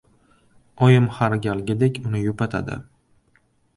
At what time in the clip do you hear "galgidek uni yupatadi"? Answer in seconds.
1.47-2.79